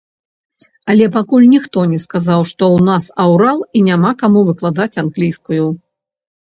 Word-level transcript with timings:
Але 0.93 1.05
пакуль 1.17 1.45
ніхто 1.55 1.79
не 1.93 1.99
сказаў, 2.07 2.41
што 2.53 2.63
ў 2.75 2.79
нас 2.89 3.03
аўрал 3.27 3.59
і 3.77 3.87
няма 3.93 4.11
каму 4.27 4.39
выкладаць 4.53 4.93
англійскую. 5.07 5.65